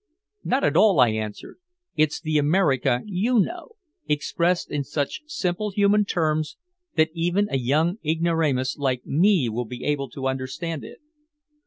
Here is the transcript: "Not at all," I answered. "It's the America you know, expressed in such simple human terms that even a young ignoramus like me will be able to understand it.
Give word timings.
"Not 0.43 0.63
at 0.63 0.75
all," 0.75 0.99
I 0.99 1.09
answered. 1.09 1.59
"It's 1.95 2.19
the 2.19 2.39
America 2.39 3.03
you 3.05 3.37
know, 3.39 3.73
expressed 4.07 4.71
in 4.71 4.83
such 4.83 5.21
simple 5.27 5.69
human 5.69 6.05
terms 6.05 6.57
that 6.95 7.11
even 7.13 7.47
a 7.51 7.57
young 7.59 7.99
ignoramus 8.03 8.77
like 8.79 9.05
me 9.05 9.47
will 9.47 9.65
be 9.65 9.83
able 9.83 10.09
to 10.09 10.27
understand 10.27 10.83
it. 10.83 11.01